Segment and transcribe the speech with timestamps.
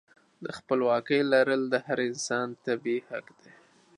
[0.43, 3.53] د خپلواکۍ لرل د هر انسان طبیعي حق دی.